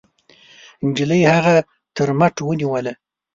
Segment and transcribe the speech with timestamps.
[0.87, 1.55] نجلۍ هغه
[1.95, 2.93] تر مټ ونيوله.